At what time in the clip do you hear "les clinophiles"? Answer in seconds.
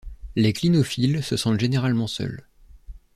0.35-1.21